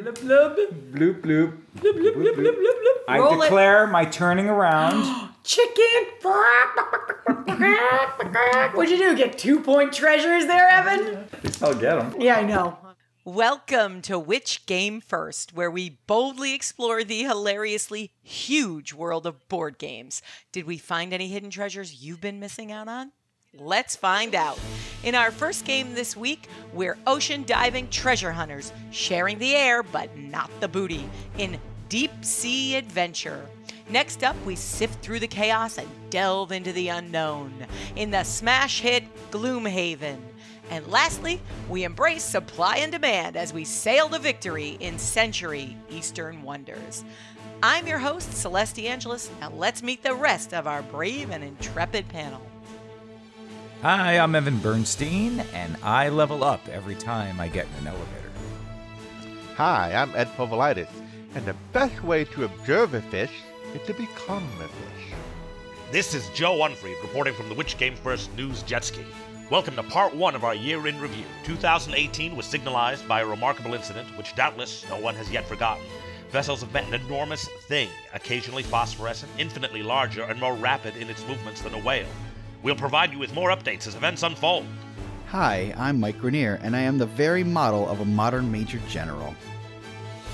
[0.00, 0.56] Bloop, bloop.
[0.92, 1.58] Bloop, bloop.
[1.76, 2.96] Bloop, bloop, bloop, bloop, bloop, bloop.
[3.06, 3.44] I Roll it.
[3.46, 5.28] declare my turning around.
[5.44, 6.06] Chicken.
[8.74, 9.16] What'd you do?
[9.16, 11.24] Get two point treasures there, Evan?
[11.60, 12.14] I'll get them.
[12.18, 12.78] Yeah, I know.
[13.24, 19.76] Welcome to Which Game First, where we boldly explore the hilariously huge world of board
[19.78, 20.22] games.
[20.52, 23.12] Did we find any hidden treasures you've been missing out on?
[23.58, 24.60] Let's find out.
[25.02, 30.16] In our first game this week, we're ocean diving treasure hunters, sharing the air but
[30.16, 31.58] not the booty in
[31.88, 33.44] Deep Sea Adventure.
[33.88, 37.66] Next up, we sift through the chaos and delve into the unknown
[37.96, 39.02] in the smash hit
[39.32, 40.18] Gloomhaven.
[40.70, 46.44] And lastly, we embrace supply and demand as we sail to victory in Century Eastern
[46.44, 47.04] Wonders.
[47.64, 49.28] I'm your host, Celeste Angelis.
[49.40, 52.40] Now let's meet the rest of our brave and intrepid panel.
[53.82, 58.30] Hi, I'm Evan Bernstein, and I level up every time I get in an elevator.
[59.56, 60.90] Hi, I'm Ed Povolitis,
[61.34, 63.32] and the best way to observe a fish
[63.74, 65.14] is to become a fish.
[65.90, 69.02] This is Joe Unfried reporting from the Which Game First News Jet Ski.
[69.50, 71.24] Welcome to part one of our year in review.
[71.44, 75.86] 2018 was signalized by a remarkable incident, which doubtless no one has yet forgotten.
[76.32, 81.26] Vessels have met an enormous thing, occasionally phosphorescent, infinitely larger, and more rapid in its
[81.26, 82.06] movements than a whale.
[82.62, 84.66] We'll provide you with more updates as events unfold.
[85.28, 89.34] Hi, I'm Mike Grenier, and I am the very model of a modern Major General.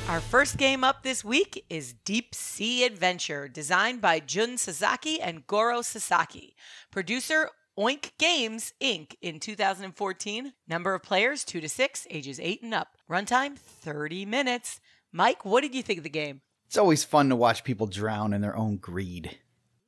[0.08, 5.46] Our first game up this week is Deep Sea Adventure, designed by Jun Sasaki and
[5.46, 6.56] Goro Sasaki.
[6.90, 9.14] Producer Oink Games Inc.
[9.20, 10.52] in 2014.
[10.66, 12.96] Number of players 2 to 6, ages 8 and up.
[13.10, 14.80] Runtime 30 minutes.
[15.12, 16.40] Mike, what did you think of the game?
[16.66, 19.38] It's always fun to watch people drown in their own greed.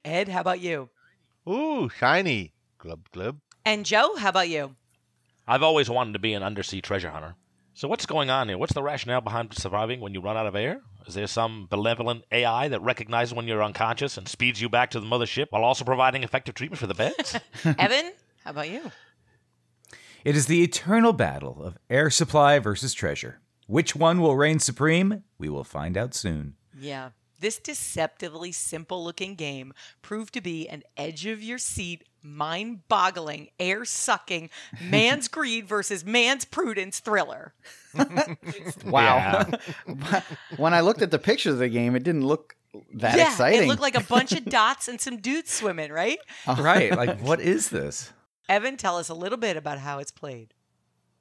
[0.05, 0.91] Ed, how about you?
[1.49, 2.53] Ooh, shiny.
[2.79, 3.41] Glub glub.
[3.65, 4.77] And Joe, how about you?
[5.47, 7.37] I've always wanted to be an undersea treasure hunter.
[7.73, 8.59] So what's going on here?
[8.59, 10.81] What's the rationale behind surviving when you run out of air?
[11.07, 15.01] Is there some benevolent AI that recognizes when you're unconscious and speeds you back to
[15.01, 17.39] the mothership while also providing effective treatment for the beds?
[17.65, 18.13] Evan,
[18.45, 18.91] how about you?
[20.25, 23.41] It is the eternal battle of air supply versus treasure.
[23.67, 25.23] Which one will reign supreme?
[25.39, 26.57] We will find out soon.
[26.79, 27.11] Yeah.
[27.41, 29.73] This deceptively simple looking game
[30.03, 34.51] proved to be an edge of your seat, mind boggling, air sucking,
[34.83, 37.55] man's greed versus man's prudence thriller.
[38.85, 39.47] Wow.
[40.57, 42.55] when I looked at the pictures of the game, it didn't look
[42.95, 43.65] that yeah, exciting.
[43.65, 46.19] It looked like a bunch of dots and some dudes swimming, right?
[46.47, 46.63] Uh-huh.
[46.63, 48.13] right, like what is this?
[48.49, 50.55] Evan, tell us a little bit about how it's played.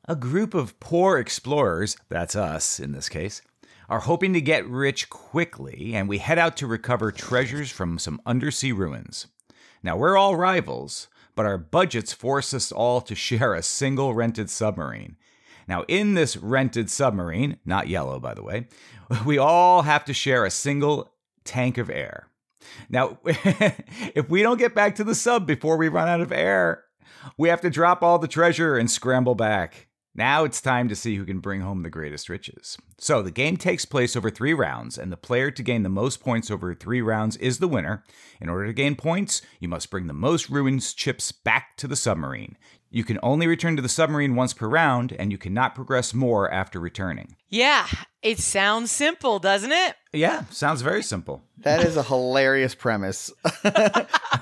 [0.06, 3.42] A group of poor explorers, that's us in this case,
[3.90, 8.22] are hoping to get rich quickly, and we head out to recover treasures from some
[8.25, 9.28] undersea ruins.
[9.81, 14.50] Now, we're all rivals, but our budgets force us all to share a single rented
[14.50, 15.16] submarine.
[15.68, 18.68] Now, in this rented submarine, not yellow by the way,
[19.25, 22.28] we all have to share a single tank of air.
[22.90, 26.84] Now, if we don't get back to the sub before we run out of air,
[27.38, 29.88] we have to drop all the treasure and scramble back.
[30.18, 32.76] Now it's time to see who can bring home the greatest riches.
[32.98, 36.22] So the game takes place over three rounds, and the player to gain the most
[36.22, 38.04] points over three rounds is the winner.
[38.42, 41.96] In order to gain points, you must bring the most ruins chips back to the
[41.96, 42.58] submarine.
[42.90, 46.52] You can only return to the submarine once per round, and you cannot progress more
[46.52, 47.36] after returning.
[47.50, 47.88] Yeah,
[48.22, 49.96] it sounds simple, doesn't it?
[50.12, 51.44] Yeah, sounds very simple.
[51.59, 53.31] that is a hilarious premise.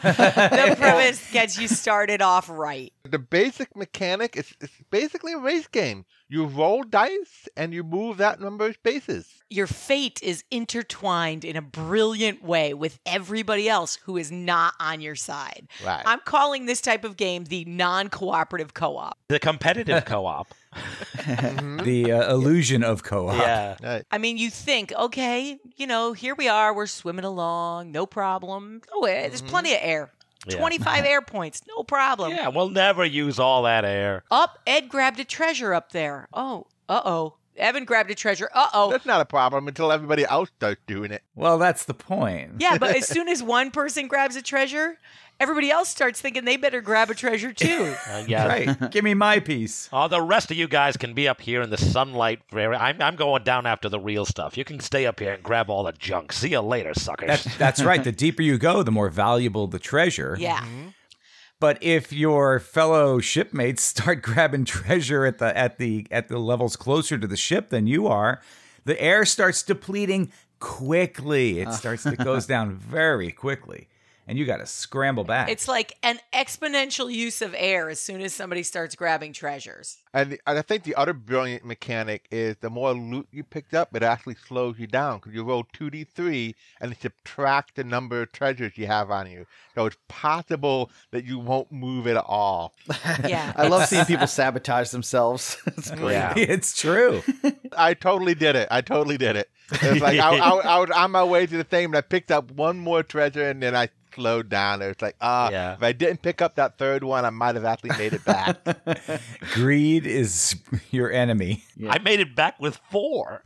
[0.04, 2.94] The premise gets you started off right.
[3.04, 6.06] The basic mechanic is, is basically a race game.
[6.30, 9.28] You roll dice and you move that number of spaces.
[9.50, 15.02] Your fate is intertwined in a brilliant way with everybody else who is not on
[15.02, 15.68] your side.
[15.84, 16.04] Right.
[16.06, 19.18] I'm calling this type of game the non cooperative co op.
[19.30, 20.48] the competitive co-op.
[21.84, 23.38] The uh, illusion of co op.
[23.38, 23.78] Yeah.
[23.82, 24.06] Right.
[24.12, 28.82] I mean, you think, okay, you know, here we are, we're swimming along, no problem.
[28.94, 30.12] Oh, eh, there's plenty of air.
[30.48, 30.58] Yeah.
[30.58, 32.32] 25 air points, no problem.
[32.32, 34.24] Yeah, we'll never use all that air.
[34.30, 36.28] Up, Ed grabbed a treasure up there.
[36.34, 37.36] Oh, uh oh.
[37.58, 38.50] Evan grabbed a treasure.
[38.54, 38.92] Uh oh.
[38.92, 41.24] That's not a problem until everybody else starts doing it.
[41.36, 42.56] Well, that's the point.
[42.60, 44.98] Yeah, but as soon as one person grabs a treasure,
[45.40, 47.94] everybody else starts thinking they better grab a treasure too.
[48.08, 48.48] Uh, yeah.
[48.48, 48.92] Right.
[48.92, 49.90] Give me my piece.
[49.92, 52.42] Oh, the rest of you guys can be up here in the sunlight.
[52.54, 54.58] I'm, I'm going down after the real stuff.
[54.58, 56.32] You can stay up here and grab all the junk.
[56.32, 57.28] See you later, suckers.
[57.28, 58.04] That's, that's right.
[58.04, 60.38] The deeper you go, the more valuable the treasure.
[60.40, 60.64] Yeah.
[61.60, 66.76] But if your fellow shipmates start grabbing treasure at the at the at the levels
[66.76, 68.42] closer to the ship than you are,
[68.84, 71.60] the air starts depleting quickly.
[71.60, 71.72] It uh.
[71.72, 73.88] starts it goes down very quickly.
[74.28, 75.50] And you got to scramble back.
[75.50, 79.98] It's like an exponential use of air as soon as somebody starts grabbing treasures.
[80.14, 83.96] And, and I think the other brilliant mechanic is the more loot you picked up,
[83.96, 88.32] it actually slows you down because you roll 2d3 and it subtracts the number of
[88.32, 89.46] treasures you have on you.
[89.76, 92.74] So it's possible that you won't move at all.
[93.26, 93.54] Yeah.
[93.56, 95.58] I love seeing people sabotage themselves.
[95.68, 96.14] it's great.
[96.14, 96.34] Yeah.
[96.36, 97.24] it's true.
[97.78, 98.68] I totally did it.
[98.72, 99.50] I totally did it.
[99.72, 102.32] It's like I, I, I was on my way to the thing, and I picked
[102.32, 104.82] up one more treasure, and then I slowed down.
[104.82, 105.74] It's like, ah, Yeah.
[105.74, 108.58] if I didn't pick up that third one, I might have actually made it back.
[109.54, 110.56] Greed is
[110.92, 111.64] your enemy.
[111.90, 113.42] I made it back with four.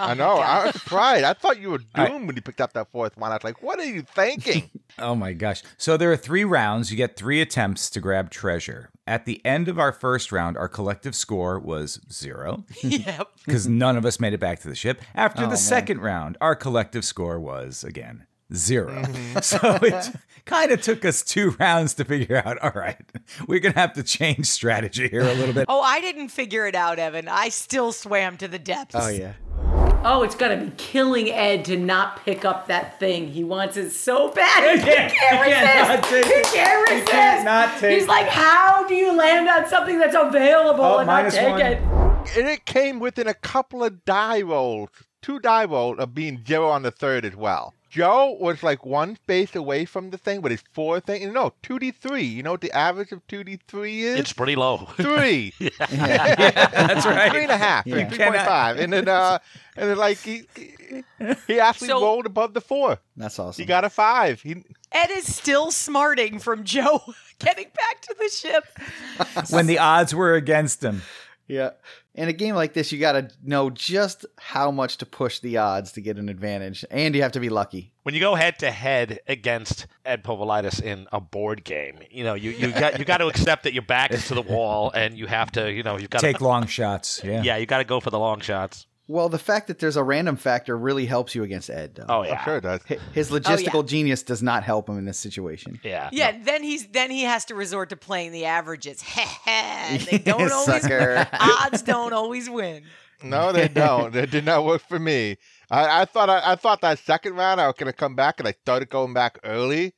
[0.00, 0.34] Oh I know.
[0.36, 1.24] I was surprised.
[1.24, 3.32] I thought you were I- doomed when you picked up that fourth one.
[3.32, 4.70] I was like, what are you thinking?
[5.00, 5.62] Oh my gosh.
[5.76, 6.90] So there are three rounds.
[6.90, 8.90] You get three attempts to grab treasure.
[9.06, 13.28] At the end of our first round, our collective score was zero yep.
[13.46, 15.00] because none of us made it back to the ship.
[15.14, 15.56] After Oh, the man.
[15.56, 19.38] second round, our collective score was again 0 mm-hmm.
[19.42, 20.12] So it
[20.44, 23.00] kind of took us two rounds to figure out all right,
[23.46, 25.66] we're going to have to change strategy here a little bit.
[25.68, 27.28] Oh, I didn't figure it out, Evan.
[27.28, 28.94] I still swam to the depths.
[28.98, 29.34] Oh yeah.
[30.04, 33.28] Oh, it's gotta be killing Ed to not pick up that thing.
[33.28, 34.78] He wants it so bad.
[34.78, 36.26] He can't, He can't resist.
[36.26, 37.10] He can't He resist.
[37.10, 38.08] can't not take He's it.
[38.08, 41.60] like, how do you land on something that's available Oh, and not take one.
[41.60, 41.82] it?
[42.38, 44.90] and it came within a couple of die rolls,
[45.20, 47.74] two die rolls of being zero on the third as well.
[47.90, 51.32] Joe was like one space away from the thing with his four thing.
[51.32, 52.30] No, 2d3.
[52.32, 54.20] You know what the average of 2d3 is?
[54.20, 54.76] It's pretty low.
[54.96, 55.54] three.
[55.78, 57.30] That's right.
[57.32, 58.08] Three and a half, three, Yeah.
[58.10, 58.78] 3.5.
[58.78, 59.38] And then, uh,
[59.76, 61.04] and then like, he, he,
[61.46, 62.98] he actually So- rolled above the four.
[63.16, 63.62] That's awesome.
[63.62, 64.42] He got a five.
[64.42, 67.02] He, Ed is still smarting from Joe
[67.38, 68.64] getting back to the ship.
[69.50, 71.02] when the odds were against him.
[71.46, 71.70] Yeah.
[72.18, 75.58] In a game like this, you got to know just how much to push the
[75.58, 77.92] odds to get an advantage, and you have to be lucky.
[78.02, 82.34] when you go head to head against Ed Povolitis in a board game, you know
[82.34, 85.16] you, you got you got to accept that your back is to the wall and
[85.16, 87.22] you have to you know you've got to Take to long shots.
[87.22, 87.42] Yeah.
[87.44, 88.87] yeah you got to go for the long shots.
[89.10, 91.94] Well, the fact that there's a random factor really helps you against Ed.
[91.94, 92.04] Though.
[92.10, 92.80] Oh I'm yeah, sure it does.
[93.14, 95.80] His oh, logistical genius does not help him in this situation.
[95.82, 99.02] yeah, Yeah, then he's then he has to resort to playing the averages.
[99.46, 101.26] they don't always Sucker.
[101.32, 102.84] odds don't always win.
[103.22, 104.14] No, they don't.
[104.14, 105.38] It did not work for me.
[105.70, 108.46] I, I thought I, I thought that second round I was gonna come back, and
[108.46, 109.94] I started going back early.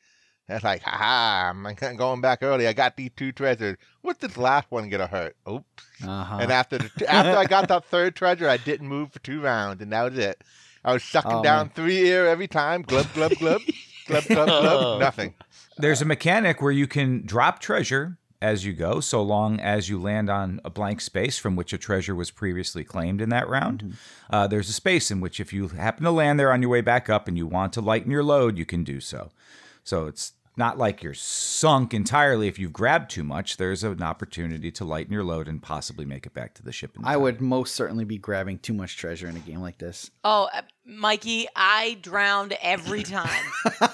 [0.50, 2.66] And it's like, haha, I'm going back early.
[2.66, 3.76] I got these two treasures.
[4.02, 5.36] What's this last one gonna hurt?
[5.48, 5.64] Oops.
[6.04, 6.38] Uh-huh.
[6.40, 9.80] And after the, after I got that third treasure, I didn't move for two rounds,
[9.80, 10.42] and that was it.
[10.84, 11.72] I was sucking Oh, down man.
[11.76, 12.82] three ear every time.
[12.82, 13.62] Glub glub glub,
[14.08, 15.00] glub glub glub.
[15.00, 15.34] Nothing.
[15.78, 20.00] There's a mechanic where you can drop treasure as you go, so long as you
[20.02, 23.96] land on a blank space from which a treasure was previously claimed in that round.
[24.30, 26.80] Uh, there's a space in which, if you happen to land there on your way
[26.80, 29.30] back up and you want to lighten your load, you can do so.
[29.84, 33.56] So it's not like you're sunk entirely if you've grabbed too much.
[33.56, 36.96] There's an opportunity to lighten your load and possibly make it back to the ship.
[36.96, 37.22] In I time.
[37.22, 40.10] would most certainly be grabbing too much treasure in a game like this.
[40.22, 40.48] Oh,
[40.90, 43.44] Mikey, I drowned every time.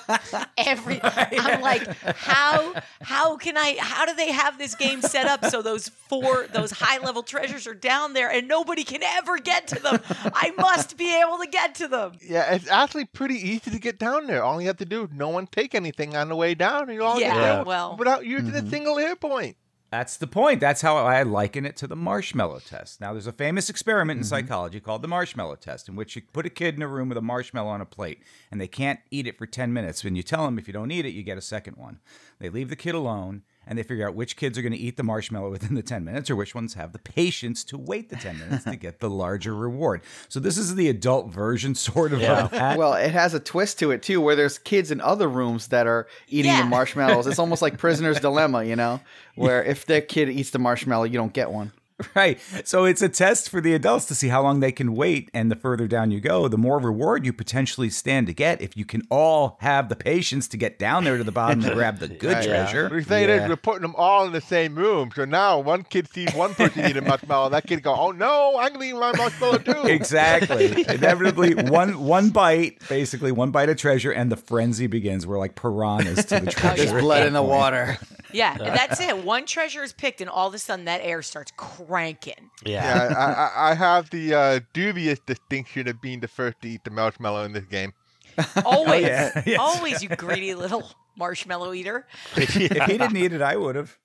[0.56, 5.44] every I'm like, how how can I how do they have this game set up
[5.46, 9.69] so those four those high level treasures are down there and nobody can ever get
[9.69, 10.00] to them?
[10.34, 12.12] I must be able to get to them.
[12.26, 14.42] Yeah, it's actually pretty easy to get down there.
[14.42, 17.04] All you have to do no one take anything on the way down, and you
[17.04, 18.70] all Yeah, get do well- without using a mm-hmm.
[18.70, 19.56] single air point.
[19.91, 20.61] That's the point.
[20.61, 23.00] That's how I liken it to the marshmallow test.
[23.00, 24.31] Now, there's a famous experiment in mm-hmm.
[24.31, 27.19] psychology called the marshmallow test, in which you put a kid in a room with
[27.19, 30.02] a marshmallow on a plate, and they can't eat it for 10 minutes.
[30.02, 32.00] When you tell them if you don't eat it, you get a second one.
[32.40, 34.96] They leave the kid alone, and they figure out which kids are going to eat
[34.96, 38.16] the marshmallow within the 10 minutes, or which ones have the patience to wait the
[38.16, 40.02] 10 minutes to get the larger reward.
[40.28, 42.78] So, this is the adult version, sort of, of that.
[42.78, 45.87] Well, it has a twist to it too, where there's kids in other rooms that
[45.87, 46.62] are eating Yeah.
[46.62, 47.26] the marshmallows.
[47.26, 49.00] It's almost like prisoner's dilemma, you know,
[49.35, 51.73] where if the kid eats the marshmallow, you don't get one.
[52.15, 52.38] Right.
[52.65, 55.31] So it's a test for the adults to see how long they can wait.
[55.33, 58.76] And the further down you go, the more reward you potentially stand to get if
[58.76, 61.99] you can all have the patience to get down there to the bottom and grab
[61.99, 62.88] the good treasure.
[62.91, 63.45] The thing Yeah.
[63.45, 65.11] is, we're putting them all in the same room.
[65.15, 68.59] So now one kid sees one person eat a marshmallow, that kid go, "Oh no,
[68.59, 70.85] I'm gonna eat my marshmallow too." Exactly.
[70.88, 75.26] Inevitably, one one bite, basically one bite of treasure, and the frenzy begins.
[75.26, 76.87] We're like piranhas to the treasure.
[76.87, 77.97] There's blood in the water.
[78.33, 79.25] Yeah, and that's it.
[79.25, 82.50] One treasure is picked, and all of a sudden that air starts cranking.
[82.64, 83.11] yeah.
[83.11, 86.85] Yeah, I, I, I have the uh, dubious distinction of being the first to eat
[86.85, 87.92] the marshmallow in this game.
[88.64, 89.42] Always, yeah.
[89.47, 89.59] Yes.
[89.59, 92.06] always, you greedy little marshmallow eater.
[92.37, 93.97] if he didn't eat it, I would have.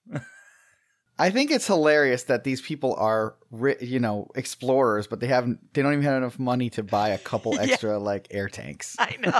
[1.21, 3.35] I think it's hilarious that these people are,
[3.79, 5.73] you know, explorers, but they haven't.
[5.73, 7.61] They don't even have enough money to buy a couple Yeah.
[7.61, 8.95] extra like air tanks.
[8.97, 9.39] I know.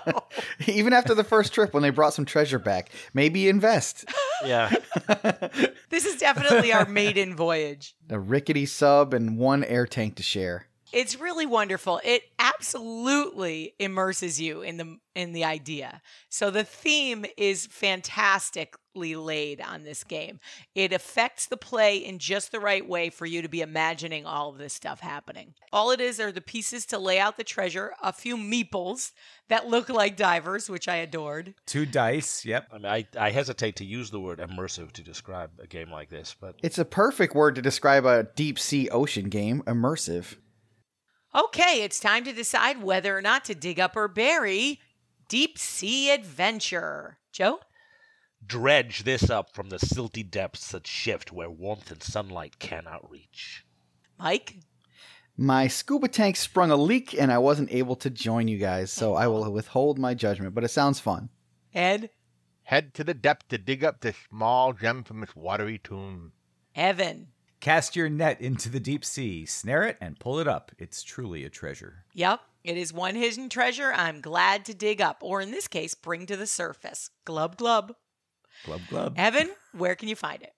[0.67, 4.05] even after the first trip, when they brought some treasure back, maybe invest.
[4.43, 4.71] Yeah.
[5.91, 7.93] this is definitely our maiden voyage.
[8.09, 10.65] A rickety sub and one air tank to share.
[10.93, 12.01] It's really wonderful.
[12.03, 16.01] It absolutely immerses you in the in the idea.
[16.29, 20.39] So the theme is fantastically laid on this game.
[20.73, 24.49] It affects the play in just the right way for you to be imagining all
[24.49, 25.53] of this stuff happening.
[25.73, 29.11] All it is are the pieces to lay out the treasure, a few meeples
[29.49, 31.55] that look like divers, which I adored.
[31.65, 32.45] Two dice.
[32.45, 32.67] Yep.
[32.71, 36.09] I mean, I, I hesitate to use the word immersive to describe a game like
[36.09, 39.61] this, but It's a perfect word to describe a deep sea ocean game.
[39.67, 40.35] Immersive.
[41.33, 44.79] Okay, it's time to decide whether or not to dig up or bury
[45.29, 47.17] Deep Sea Adventure.
[47.31, 47.61] Joe?
[48.45, 53.65] dredge this up from the silty depths that shift where warmth and sunlight cannot reach.
[54.19, 54.57] Mike?
[55.37, 59.15] My scuba tank sprung a leak and I wasn't able to join you guys, so
[59.15, 61.29] I will withhold my judgment, but it sounds fun.
[61.73, 62.09] Ed?
[62.63, 66.33] Head to the depth to dig up this small gem from its watery tomb.
[66.75, 67.29] Evan?
[67.61, 70.71] Cast your net into the deep sea, snare it, and pull it up.
[70.79, 72.05] It's truly a treasure.
[72.15, 75.93] Yep, it is one hidden treasure I'm glad to dig up, or in this case,
[75.93, 77.11] bring to the surface.
[77.23, 77.95] Glub, glub.
[78.65, 79.13] Glub glub.
[79.15, 80.53] Evan, where can you find it?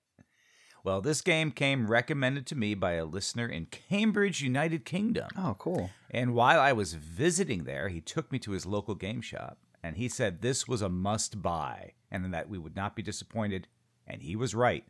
[0.85, 5.27] Well, this game came recommended to me by a listener in Cambridge, United Kingdom.
[5.37, 5.89] Oh, cool.
[6.09, 9.97] And while I was visiting there, he took me to his local game shop and
[9.97, 13.67] he said this was a must buy and that we would not be disappointed.
[14.05, 14.85] And he was right.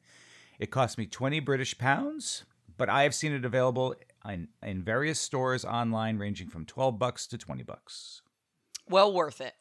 [0.64, 2.46] It cost me 20 British pounds,
[2.78, 7.28] but I have seen it available in, in various stores online ranging from 12 bucks
[7.28, 8.22] to 20 bucks.
[8.88, 9.56] Well worth it.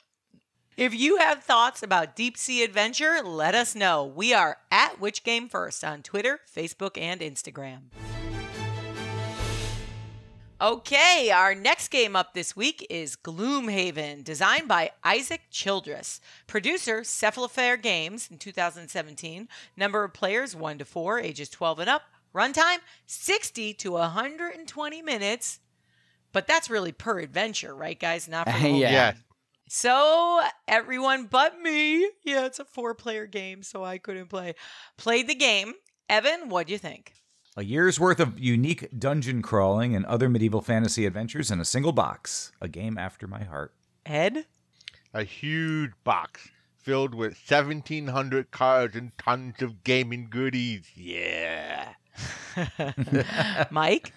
[0.76, 4.04] If you have thoughts about deep sea adventure, let us know.
[4.04, 7.86] We are at Which Game First on Twitter, Facebook, and Instagram.
[10.62, 16.20] Okay, our next game up this week is Gloomhaven, designed by Isaac Childress.
[16.46, 19.48] Producer, Cephalofair Games in 2017.
[19.76, 22.02] Number of players 1 to 4, ages 12 and up.
[22.32, 25.58] Runtime 60 to 120 minutes.
[26.30, 28.28] But that's really per adventure, right, guys?
[28.28, 28.90] Not for the whole Yeah.
[28.92, 29.16] Yes.
[29.68, 34.54] so everyone but me, yeah, it's a four-player game, so I couldn't play.
[34.96, 35.72] Played the game.
[36.08, 37.14] Evan, what do you think?
[37.54, 41.92] A year's worth of unique dungeon crawling and other medieval fantasy adventures in a single
[41.92, 42.52] box.
[42.62, 43.74] A game after my heart.
[44.06, 44.46] Ed?
[45.12, 50.86] A huge box filled with 1,700 cards and tons of gaming goodies.
[50.94, 51.92] Yeah.
[53.70, 54.14] Mike?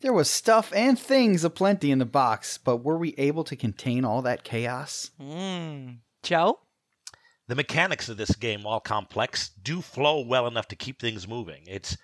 [0.00, 4.04] There was stuff and things aplenty in the box, but were we able to contain
[4.04, 5.12] all that chaos?
[5.20, 5.98] Mm.
[6.24, 6.58] Joe?
[7.46, 11.62] The mechanics of this game, while complex, do flow well enough to keep things moving.
[11.66, 11.96] It's,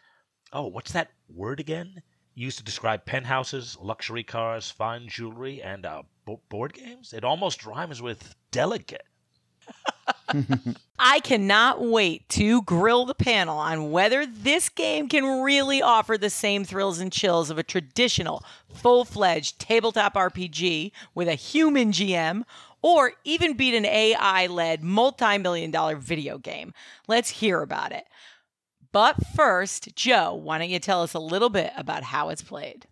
[0.52, 2.02] oh, what's that word again?
[2.35, 7.12] Used to describe penthouses, luxury cars, fine jewelry, and uh, bo- board games?
[7.12, 9.04] It almost rhymes with delicate.
[10.99, 16.30] I cannot wait to grill the panel on whether this game can really offer the
[16.30, 22.45] same thrills and chills of a traditional, full fledged tabletop RPG with a human GM,
[22.83, 26.73] or even beat an AI led multi million dollar video game.
[27.09, 28.07] Let's hear about it.
[28.92, 32.87] But first, Joe, why don't you tell us a little bit about how it's played?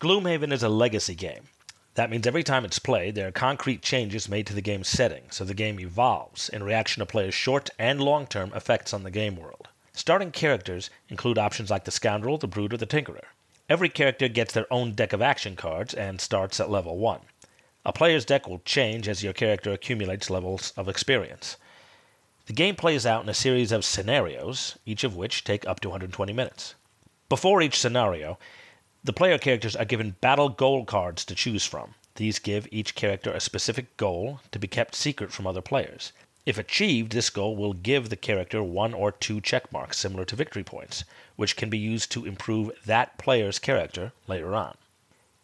[0.00, 1.48] Gloomhaven is a legacy game.
[1.94, 5.24] That means every time it's played, there are concrete changes made to the game's setting,
[5.30, 9.10] so the game evolves in reaction to players' short and long term effects on the
[9.10, 9.66] game world.
[9.92, 13.26] Starting characters include options like the Scoundrel, the or the Tinkerer.
[13.68, 17.20] Every character gets their own deck of action cards and starts at level 1.
[17.84, 21.56] A player's deck will change as your character accumulates levels of experience.
[22.50, 25.88] The game plays out in a series of scenarios, each of which take up to
[25.90, 26.74] 120 minutes.
[27.28, 28.40] Before each scenario,
[29.04, 31.94] the player characters are given battle goal cards to choose from.
[32.16, 36.10] These give each character a specific goal to be kept secret from other players.
[36.44, 40.34] If achieved, this goal will give the character one or two check marks similar to
[40.34, 41.04] victory points,
[41.36, 44.76] which can be used to improve that player's character later on.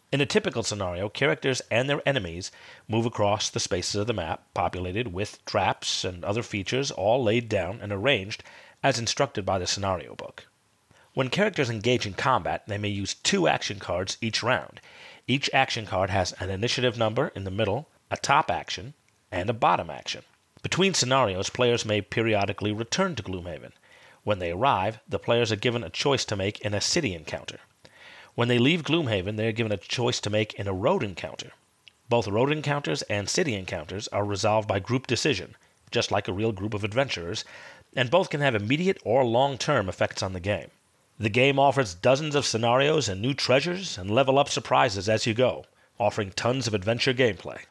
[0.09, 2.49] In a typical scenario, characters and their enemies
[2.87, 7.49] move across the spaces of the map, populated with traps and other features all laid
[7.49, 8.41] down and arranged
[8.81, 10.47] as instructed by the scenario book.
[11.13, 14.79] When characters engage in combat, they may use two action cards each round.
[15.27, 18.93] Each action card has an initiative number in the middle, a top action,
[19.29, 20.23] and a bottom action.
[20.61, 23.73] Between scenarios, players may periodically return to Gloomhaven.
[24.23, 27.59] When they arrive, the players are given a choice to make in a city encounter.
[28.37, 31.53] When they leave Gloomhaven, they are given a choice to make in a road encounter.
[32.07, 35.55] Both road encounters and city encounters are resolved by group decision,
[35.89, 37.45] just like a real group of adventurers,
[37.95, 40.69] and both can have immediate or long term effects on the game.
[41.17, 45.33] The game offers dozens of scenarios and new treasures and level up surprises as you
[45.33, 45.65] go,
[45.97, 47.61] offering tons of adventure gameplay.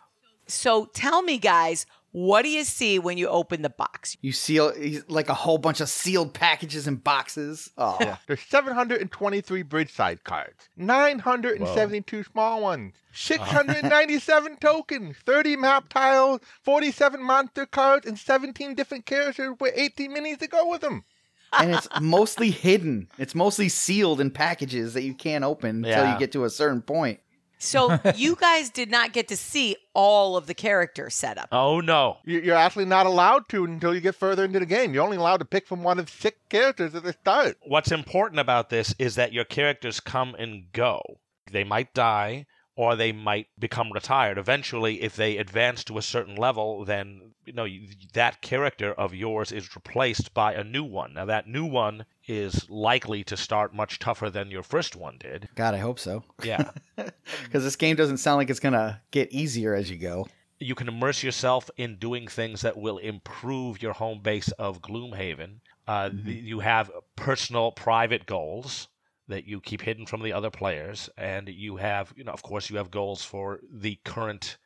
[0.49, 4.17] So tell me, guys, what do you see when you open the box?
[4.23, 4.73] You seal
[5.07, 7.71] like a whole bunch of sealed packages and boxes.
[7.77, 8.17] Oh, Yeah.
[8.27, 17.67] There's 723 bridge side cards, 972 small ones, 697 tokens, 30 map tiles, 47 monster
[17.67, 21.05] cards, and 17 different characters with 18 minis to go with them.
[21.53, 23.09] and it's mostly hidden.
[23.19, 26.81] It's mostly sealed in packages that you can't open until you get to a certain
[26.81, 27.21] point.
[27.59, 31.49] So you guys did not get to see all of the character setup.
[31.53, 32.19] Oh no.
[32.25, 34.93] You- You're actually not allowed to until you get further into the game.
[34.93, 37.57] You're only allowed to pick from one of six characters at the start.
[37.63, 41.19] What's important about this is that your characters come and go.
[41.51, 44.39] They might die or they might become retired.
[44.39, 47.67] Eventually, if they advance to a certain level, then you know
[48.13, 51.15] that character of yours is replaced by a new one.
[51.15, 55.49] Now that new one is likely to start much tougher than your first one did.
[55.55, 56.23] God, I hope so.
[56.45, 56.71] Yeah.
[57.45, 60.27] Because this game doesn't sound like it's gonna get easier as you go.
[60.59, 65.61] you can immerse yourself in doing things that will improve your home base of Gloomhaven.
[65.87, 68.89] Uh, th- you have personal, private goals
[69.29, 72.71] that you keep hidden from the other players, and you have, you know, of course,
[72.71, 74.59] you have goals for the current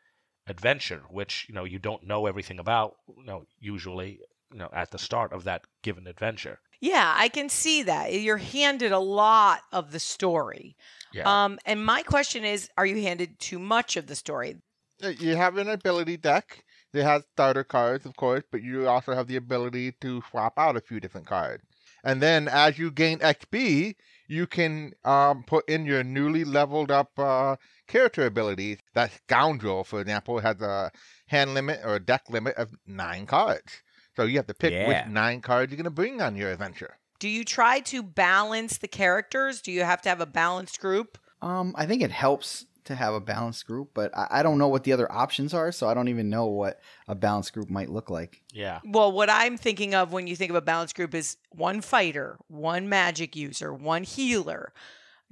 [0.47, 2.97] adventure, which you know you don't know everything about.
[3.09, 4.21] You know, usually,
[4.53, 6.61] you know, at the start of that given adventure.
[6.81, 8.13] Yeah, I can see that.
[8.15, 10.77] You're handed a lot of the story.
[11.13, 11.45] Yeah.
[11.45, 14.57] Um, and my question is, are you handed too much of the story?
[15.03, 16.65] Uh, You have an ability deck.
[16.93, 20.77] It has starter cards, of course, but you also have the ability to swap out
[20.77, 21.63] a few different cards.
[22.05, 23.95] And then as you gain XP,
[24.29, 27.57] you can um, put in your newly leveled up uh,
[27.89, 28.79] character abilities.
[28.95, 30.91] That Scoundrel, for example, has a
[31.27, 33.83] hand limit or a deck limit of nine cards.
[34.17, 34.89] So you have to pick Yeah.
[34.89, 36.99] which nine cards you're going to bring on your adventure.
[37.19, 39.61] Do you try to balance the characters?
[39.61, 41.19] Do you have to have a balanced group?
[41.43, 44.69] Um, I think it helps to have a balanced group, but I, I don't know
[44.69, 47.89] what the other options are, so I don't even know what a balanced group might
[47.89, 48.43] look like.
[48.53, 48.81] yeah.
[48.85, 52.39] Well, what I'm thinking of when you think of a balanced group is one fighter,
[52.49, 54.73] one magic user, one healer.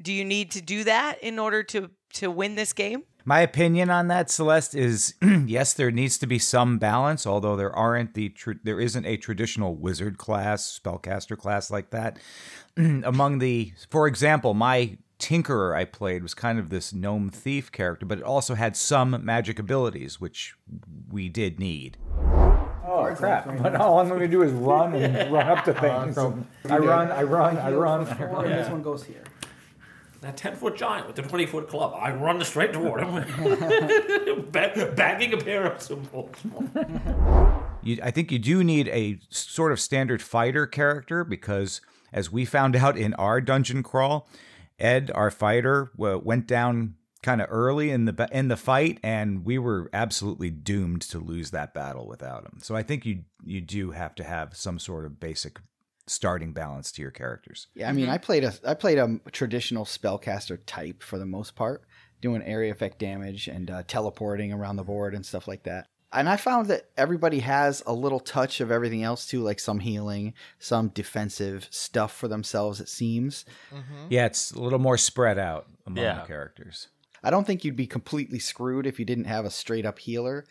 [0.01, 3.03] Do you need to do that in order to to win this game?
[3.25, 7.27] My opinion on that, Celeste, is yes, there needs to be some balance.
[7.27, 12.19] Although there aren't the tr- there isn't a traditional wizard class, spellcaster class like that.
[12.77, 18.07] Among the, for example, my tinkerer I played was kind of this gnome thief character,
[18.07, 20.55] but it also had some magic abilities, which
[21.11, 21.97] we did need.
[22.87, 23.47] Oh crap!
[23.63, 26.19] But all I'm going to do is run and run up to uh, things.
[26.69, 28.05] I run, I run, I run.
[28.45, 29.25] This one goes here.
[30.21, 31.95] That 10 foot giant with the 20 foot club.
[31.97, 33.15] I run straight toward him,
[34.51, 36.35] ba- bagging a pair of cymbals.
[37.83, 41.81] You, I think you do need a sort of standard fighter character because,
[42.13, 44.29] as we found out in our dungeon crawl,
[44.79, 49.45] Ed, our fighter, w- went down kind of early in the in the fight, and
[49.45, 52.59] we were absolutely doomed to lose that battle without him.
[52.63, 55.59] So I think you you do have to have some sort of basic
[56.07, 57.69] starting balance to your characters.
[57.75, 61.57] Yeah, I mean, I played a I played a traditional spellcaster type for the most
[61.57, 61.83] part,
[62.21, 65.89] doing area effect damage and uh, teleporting around the board and stuff like that.
[66.13, 69.81] And I found that everybody has a little touch of everything else too, like some
[69.81, 72.81] healing, some defensive stuff for themselves.
[72.81, 73.45] It seems.
[74.09, 76.21] Yeah, it's a little more spread out among Yeah.
[76.21, 76.89] the characters.
[77.23, 80.47] I don't think you'd be completely screwed if you didn't have a straight up healer.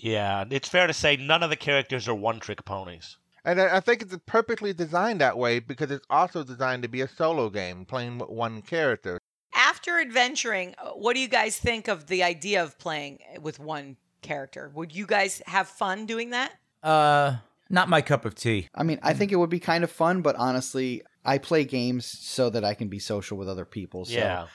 [0.00, 0.44] Yeah.
[0.50, 3.18] It's fair to say none of the characters are one trick ponies.
[3.44, 7.02] And I I think it's perfectly designed that way because it's also designed to be
[7.02, 9.20] a solo game, playing with one character.
[9.54, 13.96] After adventuring, uh, what do you guys think of the idea of playing with one
[14.22, 14.70] character?
[14.74, 16.52] Would you guys have fun doing that?
[16.82, 17.36] Uh,
[17.70, 18.68] not my cup of tea.
[18.74, 22.06] I mean, I think it would be kind of fun, but honestly, I play games
[22.06, 24.04] so that I can be social with other people.
[24.04, 24.46] So, Yeah.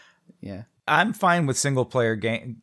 [0.41, 0.63] yeah.
[0.87, 2.57] I'm fine with single player game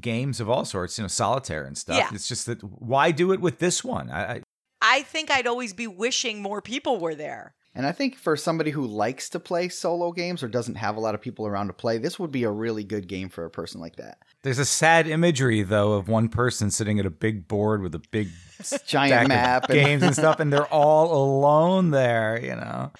[0.00, 1.96] games of all sorts, you know, solitaire and stuff.
[1.96, 2.10] Yeah.
[2.12, 4.10] It's just that why do it with this one?
[4.10, 4.42] I, I
[4.84, 7.54] I think I'd always be wishing more people were there.
[7.74, 11.00] And I think for somebody who likes to play solo games or doesn't have a
[11.00, 13.50] lot of people around to play, this would be a really good game for a
[13.50, 14.18] person like that.
[14.42, 18.02] There's a sad imagery though of one person sitting at a big board with a
[18.10, 18.28] big
[18.86, 22.38] Giant stack of map and games and stuff, and they're all alone there.
[22.42, 22.92] You know.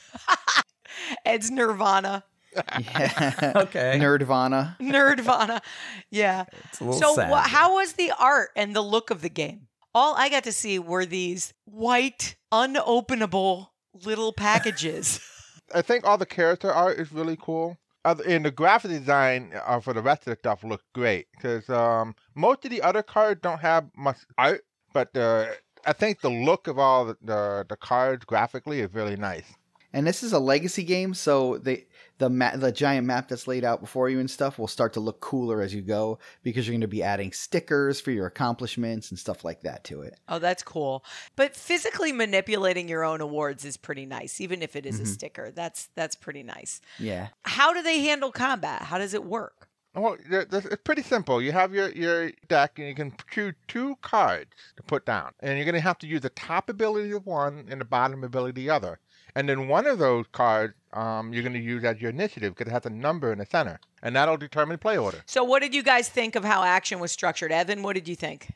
[1.25, 2.25] Ed's Nirvana.
[2.79, 3.53] yeah.
[3.57, 3.99] Okay.
[4.01, 4.79] Nerdvana.
[4.79, 5.61] Nerdvana.
[6.11, 6.45] Yeah.
[6.69, 7.31] It's a little So, sad.
[7.31, 9.69] wha- how was the art and the look of the game?
[9.95, 13.69] All I got to see were these white, unopenable
[14.05, 15.21] little packages.
[15.75, 17.79] I think all the character art is really cool.
[18.05, 21.69] Other, and the graphic design uh, for the rest of the stuff looks great because
[21.71, 25.17] um, most of the other cards don't have much art, but
[25.87, 29.55] I think the look of all the, the the cards graphically is really nice.
[29.93, 31.85] And this is a legacy game, so the
[32.19, 35.01] the ma- the giant map that's laid out before you and stuff will start to
[35.01, 39.11] look cooler as you go because you're going to be adding stickers for your accomplishments
[39.11, 40.19] and stuff like that to it.
[40.29, 41.05] Oh, that's cool.
[41.37, 45.13] But physically manipulating your own awards is pretty nice, even if it is a mm-hmm.
[45.13, 45.51] sticker.
[45.51, 46.81] That's that's pretty nice.
[46.99, 47.29] Yeah.
[47.45, 48.83] How do they handle combat?
[48.83, 49.69] How does it work?
[49.95, 51.43] Well, th- th- it's pretty simple.
[51.43, 55.33] You have your, your deck, and you can choose two cards to put down.
[55.41, 58.25] And you're going to have to use the top ability of one and the bottom
[58.25, 59.01] ability of the other.
[59.35, 62.71] And then one of those cards um, you're going to use as your initiative because
[62.71, 63.81] it has a number in the center.
[64.03, 65.23] And that'll determine play order.
[65.27, 67.53] So, what did you guys think of how action was structured?
[67.53, 68.53] Evan, what did you think?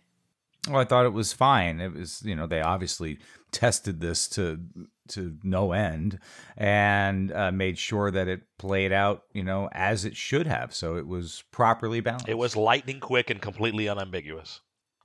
[0.68, 1.80] Well, I thought it was fine.
[1.80, 3.18] It was, you know, they obviously
[3.52, 4.60] tested this to
[5.08, 6.18] to no end
[6.56, 10.74] and uh, made sure that it played out, you know, as it should have.
[10.74, 12.28] So it was properly balanced.
[12.28, 14.60] It was lightning quick and completely unambiguous.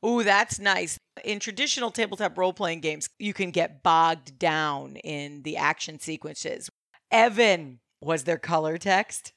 [0.06, 0.98] Ooh, that's nice.
[1.24, 6.70] In traditional tabletop role playing games, you can get bogged down in the action sequences.
[7.12, 9.34] Evan, was there color text?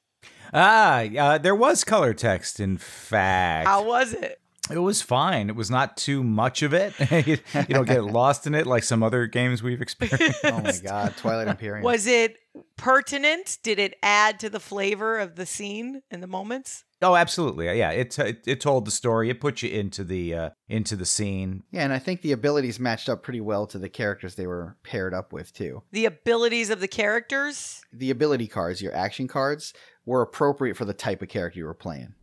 [0.53, 2.61] Ah, uh, there was color text.
[2.61, 4.41] In fact, How was it?
[4.71, 5.51] it was fine.
[5.51, 6.95] It was not too much of it.
[7.27, 10.41] you, you don't get lost in it like some other games we've experienced.
[10.45, 11.85] Oh my god, Twilight Imperium.
[11.85, 12.37] Was it
[12.77, 13.59] pertinent?
[13.63, 16.85] Did it add to the flavor of the scene and the moments?
[17.05, 17.67] Oh, absolutely.
[17.79, 19.29] Yeah, it, it it told the story.
[19.31, 21.63] It put you into the uh, into the scene.
[21.71, 24.77] Yeah, and I think the abilities matched up pretty well to the characters they were
[24.83, 25.83] paired up with too.
[25.93, 27.83] The abilities of the characters?
[27.93, 29.75] The ability cards, your action cards,
[30.07, 32.15] were appropriate for the type of character you were playing.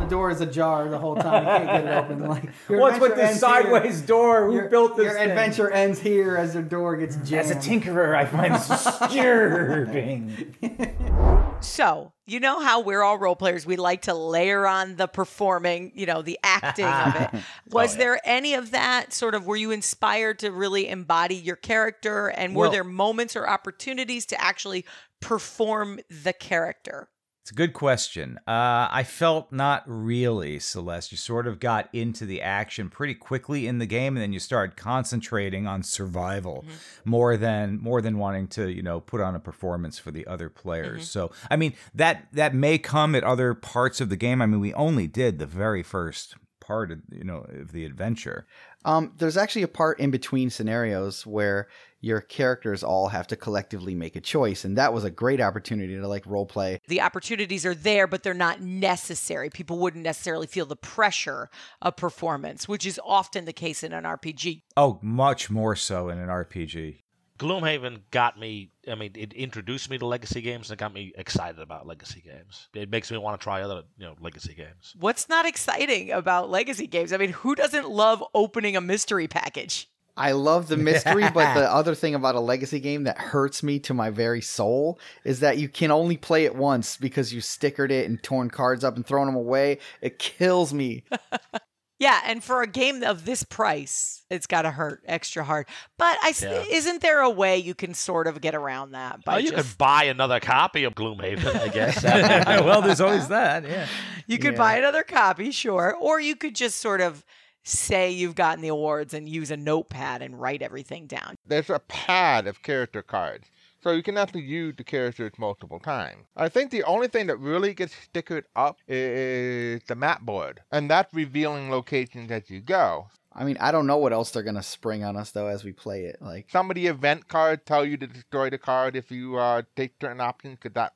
[0.00, 1.44] The door is ajar the whole time.
[1.44, 2.28] You can't get it open.
[2.28, 3.62] Like What's with adventure this ends here.
[3.72, 4.46] sideways door?
[4.46, 5.30] Who Your- built this Your thing?
[5.30, 7.44] adventure ends here as the door gets jammed.
[7.46, 8.66] As a tinkerer, I find this
[8.98, 10.54] disturbing.
[11.62, 13.64] So, you know how we're all role players.
[13.64, 17.30] We like to layer on the performing, you know, the acting of it.
[17.74, 17.98] Oh, Was yeah.
[17.98, 22.28] there any of that sort of, were you inspired to really embody your character?
[22.28, 24.84] And were Well- there moments or opportunities to actually
[25.20, 27.08] perform the character?
[27.42, 28.38] It's a good question.
[28.46, 31.10] Uh, I felt not really, Celeste.
[31.10, 34.38] You sort of got into the action pretty quickly in the game, and then you
[34.38, 36.64] started concentrating on survival
[37.04, 40.48] more than more than wanting to, you know, put on a performance for the other
[40.48, 41.10] players.
[41.10, 44.40] So, I mean, that that may come at other parts of the game.
[44.40, 48.46] I mean, we only did the very first part of you know of the adventure.
[48.84, 51.68] Um, there's actually a part in between scenarios where
[52.00, 55.94] your characters all have to collectively make a choice, and that was a great opportunity
[55.96, 56.80] to like role play.
[56.88, 59.50] The opportunities are there, but they're not necessary.
[59.50, 61.48] People wouldn't necessarily feel the pressure
[61.80, 64.62] of performance, which is often the case in an RPG.
[64.76, 67.02] Oh, much more so in an RPG.
[67.42, 68.70] Gloomhaven got me.
[68.88, 72.68] I mean, it introduced me to legacy games and got me excited about legacy games.
[72.72, 74.94] It makes me want to try other, you know, legacy games.
[74.98, 77.12] What's not exciting about legacy games?
[77.12, 79.88] I mean, who doesn't love opening a mystery package?
[80.16, 83.78] I love the mystery, but the other thing about a legacy game that hurts me
[83.80, 87.90] to my very soul is that you can only play it once because you stickered
[87.90, 89.78] it and torn cards up and thrown them away.
[90.00, 91.04] It kills me.
[92.02, 95.68] Yeah, and for a game of this price, it's got to hurt extra hard.
[95.98, 96.64] But I Yeah.
[96.68, 99.22] isn't there a way you can sort of get around that?
[99.24, 102.02] By Oh, you just, could buy another copy of Gloomhaven, I guess.
[102.64, 103.62] well, there's always that.
[103.68, 103.86] Yeah.
[104.26, 104.58] you could Yeah.
[104.58, 107.24] buy another copy, sure, or you could just sort of
[107.62, 111.36] say you've gotten the awards and use a notepad and write everything down.
[111.46, 113.46] There's a pad of character cards.
[113.82, 116.24] So you can actually use the characters multiple times.
[116.36, 120.60] I think the only thing that really gets stickered up is the map board.
[120.70, 123.08] And that's revealing locations as you go.
[123.32, 125.72] I mean, I don't know what else they're gonna spring on us though as we
[125.72, 126.18] play it.
[126.20, 129.62] Like, Some of the event cards tell you to destroy the card if you uh,
[129.74, 130.92] take certain options because that,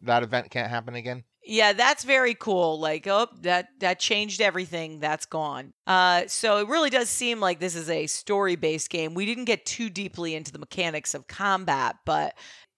[0.00, 1.24] that event can't happen again.
[1.44, 2.78] Yeah, that's very cool.
[2.78, 5.00] Like, oh, that that changed everything.
[5.00, 5.72] That's gone.
[5.86, 9.14] Uh, so it really does seem like this is a story-based game.
[9.14, 12.36] We didn't get too deeply into the mechanics of combat, but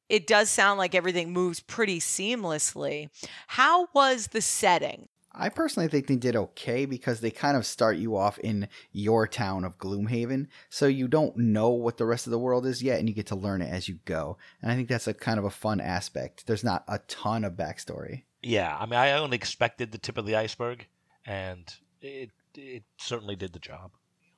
[0.08, 3.08] it does sound like everything moves pretty seamlessly.
[3.48, 5.08] How was the setting?
[5.34, 9.26] I personally think they did okay because they kind of start you off in your
[9.26, 13.00] town of Gloomhaven, so you don't know what the rest of the world is yet,
[13.00, 14.36] and you get to learn it as you go.
[14.60, 16.46] And I think that's a kind of a fun aspect.
[16.46, 18.24] There's not a ton of backstory.
[18.42, 20.86] Yeah, I mean, I only expected the tip of the iceberg,
[21.26, 23.92] and it it certainly did the job.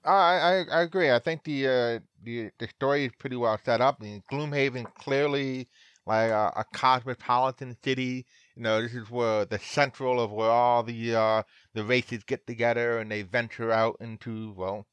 [0.04, 1.10] I, I I agree.
[1.10, 3.98] I think the uh, the the story is pretty well set up.
[4.00, 5.68] I mean, Gloomhaven clearly
[6.06, 8.26] like a, a cosmopolitan city.
[8.56, 12.46] You know, this is where the central of where all the uh, the races get
[12.46, 14.86] together and they venture out into well,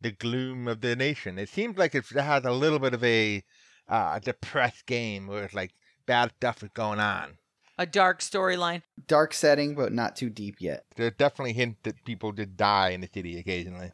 [0.00, 1.38] the gloom of the nation.
[1.38, 3.42] It seems like it has a little bit of a
[3.88, 5.72] uh, depressed game where it's like
[6.06, 7.38] bad stuff is going on.
[7.78, 8.82] A dark storyline.
[9.06, 10.84] Dark setting, but not too deep yet.
[10.96, 13.92] There's definitely hint that people did die in the city occasionally.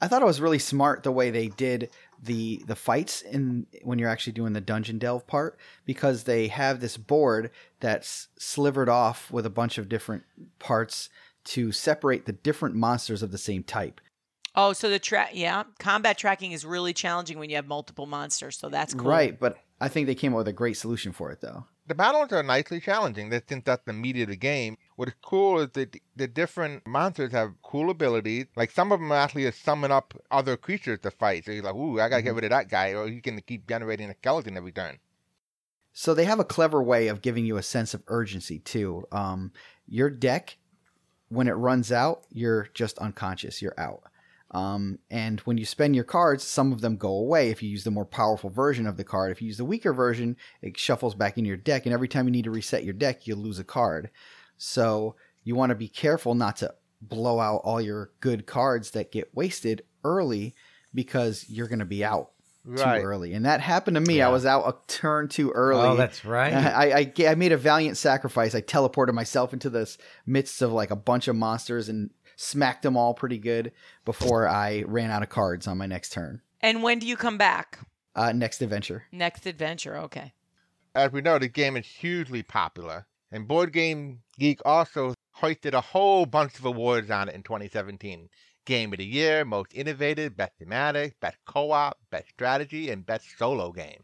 [0.00, 1.90] I thought it was really smart the way they did
[2.22, 6.80] the the fights in when you're actually doing the dungeon delve part because they have
[6.80, 10.24] this board that's slivered off with a bunch of different
[10.58, 11.10] parts
[11.44, 14.00] to separate the different monsters of the same type.
[14.54, 18.58] Oh, so the track, yeah, combat tracking is really challenging when you have multiple monsters.
[18.58, 19.08] So that's cool.
[19.08, 21.66] Right, but I think they came up with a great solution for it though.
[21.90, 23.30] The battles are nicely challenging.
[23.30, 24.78] That since that's the meat of the game.
[24.94, 28.46] What is cool is that the different monsters have cool abilities.
[28.54, 31.44] Like some of them actually summon up other creatures to fight.
[31.44, 33.66] So you're like, ooh, I gotta get rid of that guy, or you can keep
[33.68, 35.00] generating a skeleton every turn.
[35.92, 39.08] So they have a clever way of giving you a sense of urgency too.
[39.10, 39.50] Um,
[39.88, 40.58] your deck,
[41.28, 43.60] when it runs out, you're just unconscious.
[43.60, 44.04] You're out.
[44.52, 47.84] Um, and when you spend your cards, some of them go away if you use
[47.84, 49.30] the more powerful version of the card.
[49.30, 52.26] If you use the weaker version, it shuffles back in your deck, and every time
[52.26, 54.10] you need to reset your deck, you lose a card.
[54.58, 59.12] So you want to be careful not to blow out all your good cards that
[59.12, 60.54] get wasted early
[60.94, 62.30] because you're going to be out
[62.62, 63.00] Right.
[63.00, 63.32] too early.
[63.32, 64.20] And that happened to me.
[64.20, 65.88] I was out a turn too early.
[65.88, 66.52] Oh, that's right.
[66.52, 68.54] I, I, I made a valiant sacrifice.
[68.54, 72.10] I teleported myself into this midst of like a bunch of monsters and
[72.40, 73.72] smacked them all pretty good
[74.04, 76.40] before I ran out of cards on my next turn.
[76.60, 77.78] And when do you come back?
[78.14, 79.04] Uh, next adventure.
[79.12, 79.96] Next adventure.
[79.98, 80.32] Okay.
[80.94, 85.80] As we know, the game is hugely popular, and Board Game Geek also hoisted a
[85.80, 88.28] whole bunch of awards on it in 2017.
[88.64, 93.72] Game of the Year, Most Innovative, Best Thematic, Best Co-op, Best Strategy, and Best Solo
[93.72, 94.02] Game.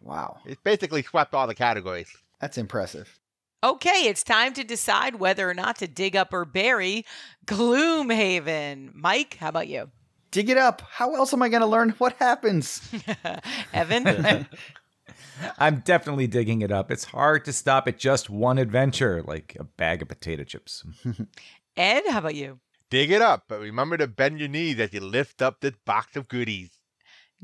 [0.00, 0.38] Wow.
[0.46, 2.10] It's basically swept all the categories.
[2.40, 3.18] That's impressive.
[3.64, 7.06] Okay, it's time to decide whether or not to dig up or bury
[7.46, 8.90] Gloomhaven.
[8.92, 9.90] Mike, how about you?
[10.30, 10.82] Dig it up.
[10.86, 12.86] How else am I going to learn what happens?
[13.72, 14.46] Evan?
[15.58, 16.90] I'm definitely digging it up.
[16.90, 20.84] It's hard to stop at just one adventure, like a bag of potato chips.
[21.78, 22.58] Ed, how about you?
[22.90, 26.16] Dig it up, but remember to bend your knees as you lift up this box
[26.16, 26.68] of goodies.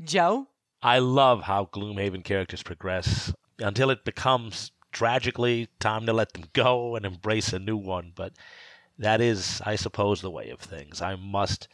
[0.03, 0.49] Joe?
[0.83, 6.95] I love how Gloomhaven characters progress until it becomes tragically time to let them go
[6.95, 8.11] and embrace a new one.
[8.15, 8.33] But
[8.97, 11.01] that is, I suppose, the way of things.
[11.01, 11.67] I must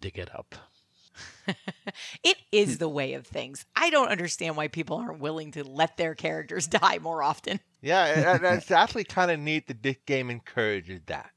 [0.00, 0.54] dig it up.
[2.24, 3.64] It is the way of things.
[3.76, 7.60] I don't understand why people aren't willing to let their characters die more often.
[7.80, 11.30] Yeah, it- it's actually kind of neat that this game encourages that.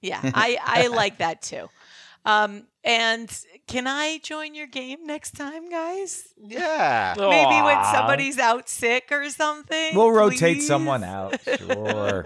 [0.00, 1.68] Yeah, I, I like that too.
[2.24, 3.30] Um, and
[3.66, 6.28] can I join your game next time, guys?
[6.36, 7.14] Yeah.
[7.16, 9.94] Maybe when somebody's out sick or something.
[9.96, 10.66] We'll rotate please?
[10.66, 11.40] someone out.
[11.58, 12.24] Sure.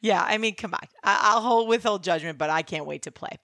[0.00, 0.80] yeah, I mean, come on.
[1.04, 3.38] I- I'll hold withhold judgment, but I can't wait to play.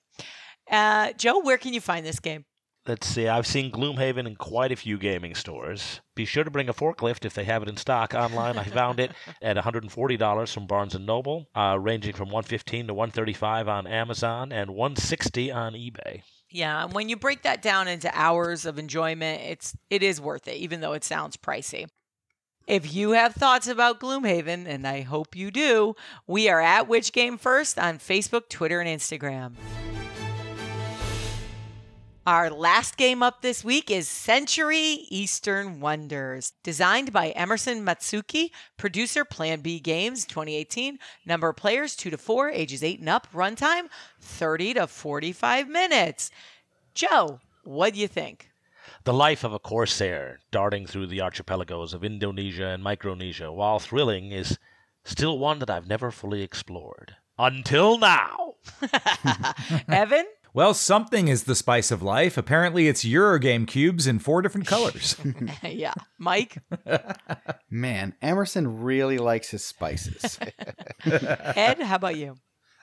[0.71, 2.45] Uh, Joe, where can you find this game?
[2.85, 6.01] Let's see, I've seen Gloomhaven in quite a few gaming stores.
[6.16, 8.12] Be sure to bring a forklift if they have it in stock.
[8.12, 12.95] Online, I found it at $140 from Barnes & Noble, uh, ranging from 115 to
[12.95, 16.23] 135 on Amazon and 160 on eBay.
[16.51, 20.49] Yeah, and when you break that down into hours of enjoyment, it's it is worth
[20.49, 21.87] it, even though it sounds pricey.
[22.66, 25.95] If you have thoughts about Gloomhaven, and I hope you do,
[26.27, 29.55] we are at Which Game First on Facebook, Twitter, and Instagram.
[32.24, 39.24] Our last game up this week is Century Eastern Wonders, designed by Emerson Matsuuchi, producer
[39.24, 41.00] Plan B Games 2018.
[41.26, 43.88] Number of players 2 to 4, ages 8 and up, runtime
[44.20, 46.30] 30 to 45 minutes.
[46.94, 48.50] Joe, what do you think?
[49.02, 54.30] The life of a corsair darting through the archipelagos of Indonesia and Micronesia, while thrilling,
[54.30, 54.61] is
[55.04, 57.16] still one that I've never fully explored.
[57.37, 58.54] Until now.
[59.88, 60.26] Evan?
[60.54, 62.36] Well, something is the spice of life.
[62.36, 65.16] Apparently, it's Eurogame cubes in four different colors.
[65.62, 65.94] yeah.
[66.18, 66.58] Mike?
[67.70, 70.38] Man, Emerson really likes his spices.
[71.06, 72.34] Ed, how about you?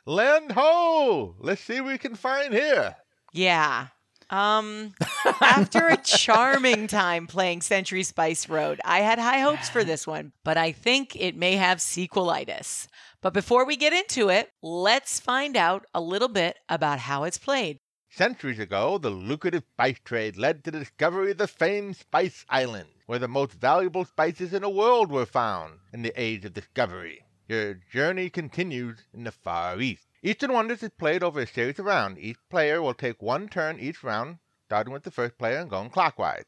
[0.08, 1.36] Land ho!
[1.40, 2.96] Let's see what we can find here.
[3.34, 3.88] Yeah.
[4.32, 4.94] Um,
[5.42, 10.34] after a charming time playing Century Spice Road, I had high hopes for this one,
[10.44, 12.88] but I think it may have sequelitis.
[13.22, 17.38] But before we get into it, let's find out a little bit about how it's
[17.38, 17.78] played.
[18.10, 22.88] Centuries ago, the lucrative spice trade led to the discovery of the famed Spice Island,
[23.08, 27.26] where the most valuable spices in the world were found in the age of discovery.
[27.50, 30.08] Your journey continues in the Far East.
[30.24, 32.20] Eastern Wonders is played over a series of rounds.
[32.20, 35.90] Each player will take one turn each round, starting with the first player and going
[35.90, 36.46] clockwise.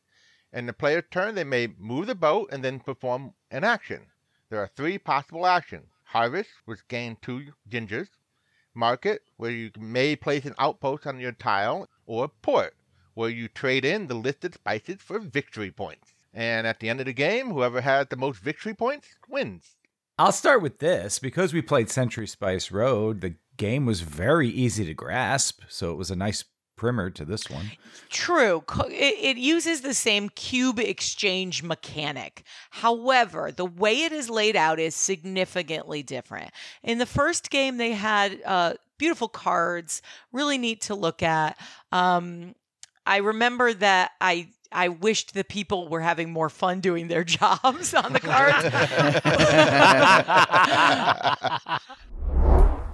[0.54, 4.08] In the player's turn, they may move the boat and then perform an action.
[4.50, 5.88] There are three possible actions.
[6.12, 8.10] Harvest, which gain two gingers.
[8.74, 12.76] Market, where you may place an outpost on your tile, or port,
[13.14, 16.14] where you trade in the listed spices for victory points.
[16.34, 19.78] And at the end of the game, whoever has the most victory points wins.
[20.20, 21.18] I'll start with this.
[21.18, 25.98] Because we played Century Spice Road, the game was very easy to grasp, so it
[25.98, 26.44] was a nice
[26.82, 27.72] primer to this one.
[28.10, 28.64] True.
[28.88, 32.44] It, it uses the same cube exchange mechanic.
[32.72, 36.50] However, the way it is laid out is significantly different.
[36.82, 41.56] In the first game, they had uh, beautiful cards, really neat to look at.
[41.92, 42.56] Um,
[43.06, 44.48] I remember that I.
[44.74, 48.64] I wished the people were having more fun doing their jobs on the cards.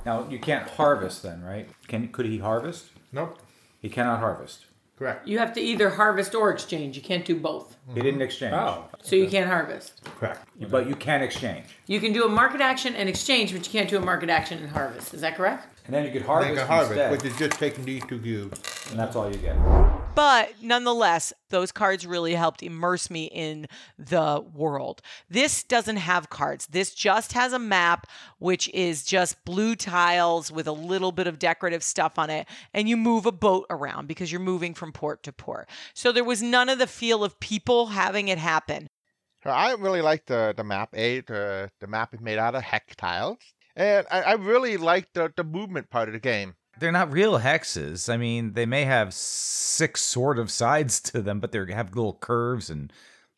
[0.07, 1.69] Now you can't harvest then, right?
[1.87, 2.85] Can could he harvest?
[3.11, 3.37] Nope.
[3.79, 4.65] He cannot harvest.
[4.97, 5.27] Correct.
[5.27, 6.95] You have to either harvest or exchange.
[6.95, 7.77] You can't do both.
[7.93, 8.53] He didn't exchange.
[8.53, 8.85] Oh.
[9.03, 10.03] So you can't harvest.
[10.03, 10.47] Correct.
[10.71, 13.89] But you can exchange, You can do a market action and exchange, but you can't
[13.89, 15.13] do a market action and harvest.
[15.13, 15.67] Is that correct?
[15.85, 18.19] and then you could harvest, Make a harvest, instead, which is just taking these two
[18.19, 18.59] cubes.
[18.89, 19.55] and that's all you get.
[20.17, 23.67] But nonetheless, those cards really helped immerse me in
[23.99, 25.03] the world.
[25.29, 26.65] This doesn't have cards.
[26.65, 28.07] This just has a map,
[28.39, 32.47] which is just blue tiles with a little bit of decorative stuff on it.
[32.73, 35.69] And you move a boat around because you're moving from port to port.
[35.93, 38.87] So there was none of the feel of people having it happen.
[39.45, 40.89] I really like the, the map.
[40.95, 43.37] A, the, the map is made out of hex tiles.
[43.75, 46.55] And I, I really like the, the movement part of the game.
[46.79, 48.11] They're not real hexes.
[48.11, 52.13] I mean, they may have six sort of sides to them, but they have little
[52.13, 52.91] curves and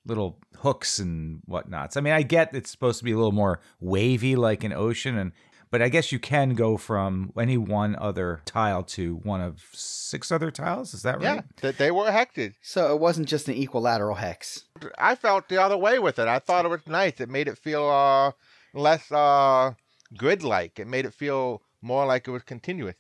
[0.06, 1.98] little hooks and whatnots.
[1.98, 5.18] I mean, I get it's supposed to be a little more wavy like an ocean,
[5.18, 5.32] and
[5.72, 10.32] but I guess you can go from any one other tile to one of six
[10.32, 10.94] other tiles.
[10.94, 11.36] Is that right?
[11.36, 12.56] Yeah, that they were hexes.
[12.62, 14.66] So it wasn't just an equilateral hex.
[14.98, 16.28] I felt the other way with it.
[16.28, 17.20] I thought it was nice.
[17.20, 18.32] It made it feel uh,
[18.74, 19.74] less uh,
[20.18, 20.80] grid like.
[20.80, 22.96] It made it feel more like it was continuous.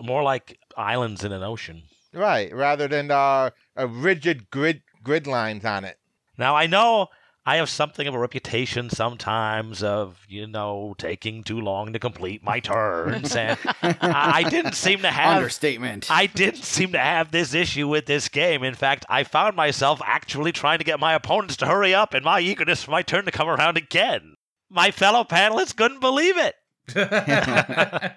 [0.00, 1.82] More like islands in an ocean.
[2.12, 5.98] Right, rather than uh, a rigid grid grid lines on it.
[6.38, 7.08] Now I know
[7.46, 12.42] I have something of a reputation sometimes of you know taking too long to complete
[12.42, 16.10] my turns, and I I didn't seem to have Understatement.
[16.10, 18.62] I didn't seem to have this issue with this game.
[18.62, 22.24] In fact, I found myself actually trying to get my opponents to hurry up in
[22.24, 24.34] my eagerness for my turn to come around again.
[24.70, 26.54] My fellow panelists couldn't believe it.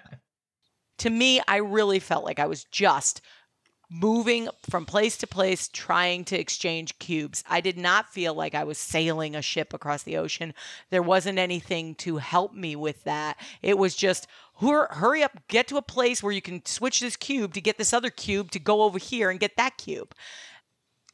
[0.98, 3.20] To me, I really felt like I was just
[3.90, 7.42] moving from place to place trying to exchange cubes.
[7.48, 10.52] I did not feel like I was sailing a ship across the ocean.
[10.90, 13.38] There wasn't anything to help me with that.
[13.62, 14.26] It was just
[14.60, 17.94] hurry up, get to a place where you can switch this cube to get this
[17.94, 20.14] other cube to go over here and get that cube.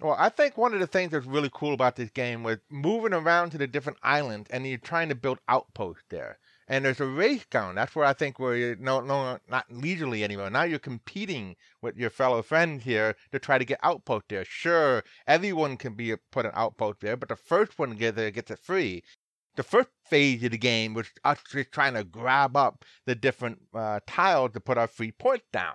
[0.01, 3.15] Well, I think one of the things that's really cool about this game was moving
[3.15, 6.39] around to the different islands, and you're trying to build outposts there.
[6.67, 7.75] And there's a race going.
[7.75, 10.49] That's where I think you're no, no, not leisurely anymore.
[10.49, 14.45] Now you're competing with your fellow friends here to try to get outposts there.
[14.45, 18.31] Sure, everyone can be put an outpost there, but the first one to get there
[18.31, 19.03] gets it free.
[19.57, 23.61] The first phase of the game was us just trying to grab up the different
[23.75, 25.75] uh, tiles to put our free points down.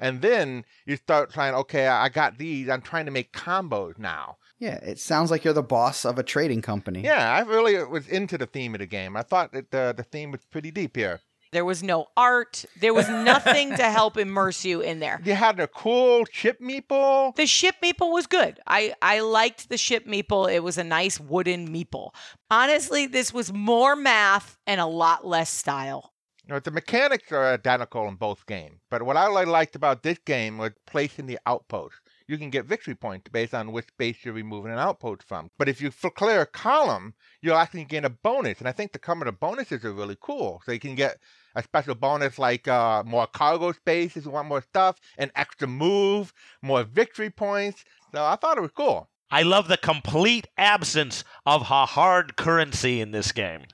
[0.00, 2.70] And then you start trying, okay, I got these.
[2.70, 4.38] I'm trying to make combos now.
[4.60, 7.00] Yeah, it sounds like you're the boss of a trading company.
[7.00, 9.16] Yeah, I really was into the theme of the game.
[9.16, 11.20] I thought that the, the theme was pretty deep here.
[11.52, 12.64] There was no art.
[12.78, 15.20] There was nothing to help immerse you in there.
[15.24, 17.34] You had a cool ship meeple.
[17.34, 18.60] The ship meeple was good.
[18.66, 20.52] I, I liked the ship meeple.
[20.52, 22.10] It was a nice wooden meeple.
[22.50, 26.12] Honestly, this was more math and a lot less style.
[26.46, 30.02] You know, the mechanics are identical in both games, but what I really liked about
[30.02, 31.98] this game was placing the outposts.
[32.30, 35.50] You can get victory points based on which base you're removing an outpost from.
[35.58, 39.00] But if you clear a column, you'll actually gain a bonus, and I think the
[39.00, 40.62] common of bonuses are really cool.
[40.64, 41.18] So you can get
[41.56, 45.66] a special bonus like uh, more cargo space if you want more stuff, an extra
[45.66, 47.84] move, more victory points.
[48.14, 49.08] So I thought it was cool.
[49.32, 53.64] I love the complete absence of a hard currency in this game.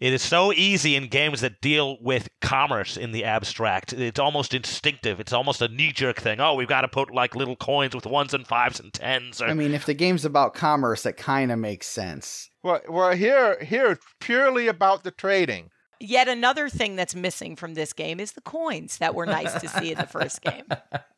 [0.00, 3.92] It is so easy in games that deal with commerce in the abstract.
[3.92, 5.18] It's almost instinctive.
[5.18, 6.40] It's almost a knee jerk thing.
[6.40, 9.42] Oh, we've got to put like little coins with ones and fives and tens.
[9.42, 12.48] Or, I mean, if the game's about commerce, that kind of makes sense.
[12.62, 15.70] Well, well here, here it's purely about the trading.
[16.00, 19.68] Yet another thing that's missing from this game is the coins that were nice to
[19.68, 20.64] see in the first game.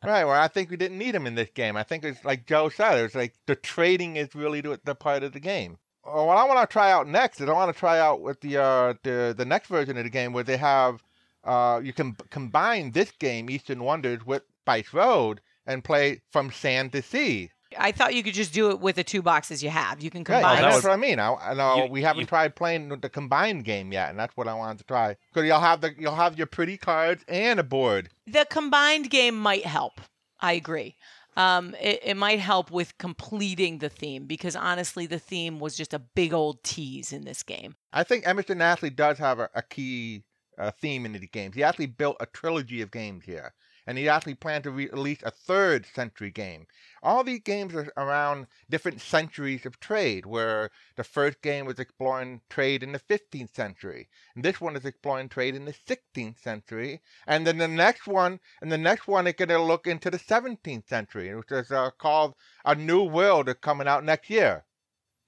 [0.02, 0.24] Right.
[0.24, 1.76] Well, I think we didn't need them in this game.
[1.76, 2.96] I think it's like Joe said.
[2.98, 5.76] It's like the trading is really the, the part of the game.
[6.02, 8.56] What I want to try out next is I want to try out with the
[8.58, 11.02] uh, the the next version of the game where they have
[11.44, 16.50] uh, you can b- combine this game Eastern Wonders with Spice Road and play from
[16.50, 17.50] sand to sea.
[17.78, 20.02] I thought you could just do it with the two boxes you have.
[20.02, 20.60] You can Right, combine.
[20.62, 21.20] that's was- what I mean.
[21.20, 24.36] I, I know You- we haven't you- tried playing the combined game yet, and that's
[24.36, 25.16] what I wanted to try.
[25.32, 28.08] Because you'll have the you'll have your pretty cards and a board.
[28.26, 30.00] the combined game might help.
[30.40, 30.96] I agree.
[31.36, 35.94] Um, it, it might help with completing the theme because honestly, the theme was just
[35.94, 37.76] a big old tease in this game.
[37.92, 40.24] I think Emerson Matsuuchi does have a, a key
[40.58, 41.54] uh, theme in the games.
[41.54, 43.54] He actually built a trilogy of games here,
[43.90, 46.64] and he actually planned to release a third century game.
[47.02, 52.40] All these games are around different centuries of trade, where the first game was exploring
[52.48, 57.00] trade in the 15th century, and this one is exploring trade in the 16th century,
[57.26, 60.20] and then the next one, and the next one is going to look into the
[60.20, 64.66] 17th century, which is uh, called A New World, coming out next year.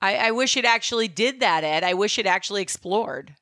[0.00, 1.82] I, I wish it actually did that, Ed.
[1.82, 3.34] I wish it actually explored.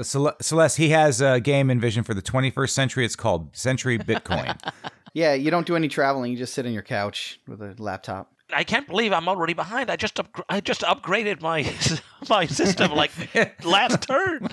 [0.00, 3.04] Uh, Cel- Celeste, he has a game envisioned for the 21st century.
[3.04, 4.58] It's called Century Bitcoin.
[5.12, 6.30] Yeah, you don't do any traveling.
[6.30, 8.32] You just sit on your couch with a laptop.
[8.54, 9.90] I can't believe I'm already behind.
[9.90, 11.68] I just up- I just upgraded my
[12.30, 13.10] my system like
[13.64, 14.46] last turn.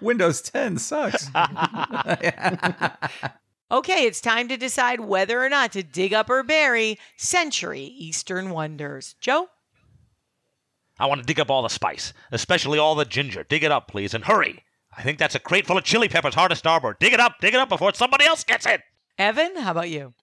[0.00, 1.28] Windows 10 sucks.
[3.70, 8.48] Okay, it's time to decide whether or not to dig up or bury Century Eastern
[8.48, 9.14] Wonders.
[9.20, 9.50] Joe?
[10.98, 13.44] I want to dig up all the spice, especially all the ginger.
[13.44, 14.64] Dig it up, please, and hurry.
[14.96, 16.98] I think that's a crate full of chili peppers hard to starboard.
[16.98, 18.80] Dig it up, dig it up before somebody else gets it.
[19.16, 20.14] Evan, how about you?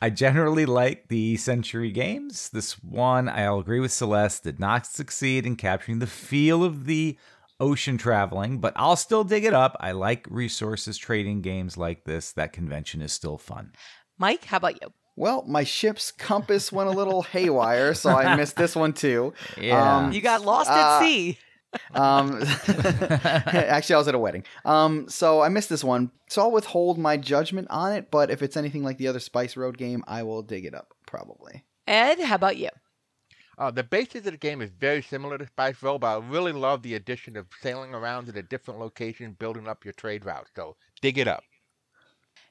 [0.00, 2.48] I generally like the Century games.
[2.48, 7.18] This one, I'll agree with Celeste, did not succeed in capturing the feel of the
[7.60, 9.76] ocean traveling, but I'll still dig it up.
[9.80, 12.32] I like resources trading games like this.
[12.32, 13.72] That convention is still fun.
[14.18, 14.92] Mike, how about you?
[15.16, 19.32] Well, my ship's compass went a little haywire, so I missed this one too.
[19.58, 19.98] Yeah.
[19.98, 21.38] Um, You got lost at uh, sea.
[21.94, 24.44] um, actually, I was at a wedding.
[24.64, 26.10] Um, so I missed this one.
[26.28, 28.10] So I'll withhold my judgment on it.
[28.10, 30.92] But if it's anything like the other Spice Road game, I will dig it up
[31.06, 31.64] probably.
[31.86, 32.68] Ed, how about you?
[33.58, 36.52] Uh, the basis of the game is very similar to Spice Road, but I really
[36.52, 40.48] love the addition of sailing around to a different location, building up your trade route.
[40.54, 41.42] So dig it up.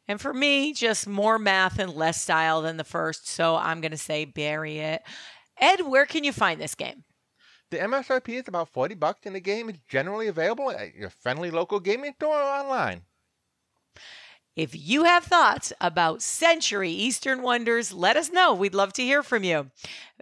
[0.07, 3.91] And for me, just more math and less style than the first, so I'm going
[3.91, 5.01] to say bury it.
[5.57, 7.03] Ed, where can you find this game?
[7.71, 11.49] The MSRP is about 40 bucks, and the game is generally available at your friendly
[11.49, 13.01] local gaming store or online.
[14.55, 18.53] If you have thoughts about Century Eastern Wonders, let us know.
[18.53, 19.71] We'd love to hear from you.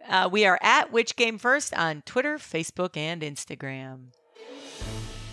[0.08, 4.08] Uh, we are at Which Game First on Twitter, Facebook, and Instagram.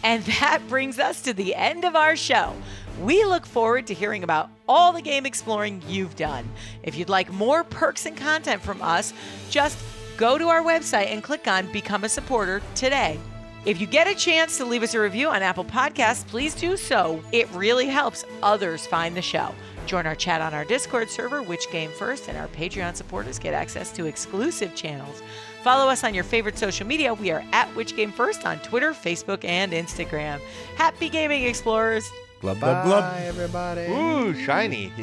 [0.02, 2.54] And that brings us to the end of our show.
[3.00, 6.46] We look forward to hearing about all the game exploring you've done.
[6.82, 9.14] If you'd like more perks and content from us,
[9.48, 9.78] just
[10.18, 13.18] go to our website and click on Become a Supporter today.
[13.64, 16.76] If you get a chance to leave us a review on Apple Podcasts, please do
[16.76, 17.22] so.
[17.32, 19.54] It really helps others find the show.
[19.86, 23.54] Join our chat on our Discord server, Which Game First, and our Patreon supporters get
[23.54, 25.22] access to exclusive channels.
[25.62, 27.14] Follow us on your favorite social media.
[27.14, 30.38] We are at Which Game First on Twitter, Facebook, and Instagram.
[30.76, 32.10] Happy gaming, explorers!
[32.40, 33.12] Glub, glub, glub.
[33.12, 33.82] Bye, everybody.
[33.82, 34.92] Ooh, shiny.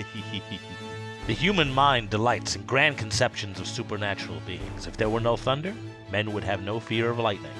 [1.27, 4.87] The human mind delights in grand conceptions of supernatural beings.
[4.87, 5.75] If there were no thunder,
[6.09, 7.51] men would have no fear of lightning.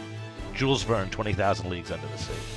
[0.53, 2.56] Jules Verne, 20,000 Leagues Under the Sea.